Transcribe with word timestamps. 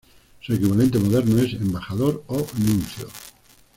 Su 0.39 0.55
equivalente 0.55 0.97
moderno 0.97 1.39
es 1.43 1.53
embajador 1.53 2.23
o 2.25 2.37
nuncio. 2.57 3.07